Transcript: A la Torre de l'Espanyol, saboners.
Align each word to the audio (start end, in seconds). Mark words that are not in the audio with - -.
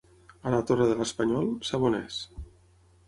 A 0.47 0.53
la 0.53 0.61
Torre 0.71 0.87
de 0.91 0.95
l'Espanyol, 1.01 1.53
saboners. 1.69 2.19